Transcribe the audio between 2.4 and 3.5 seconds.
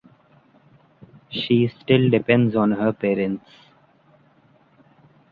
on her parents.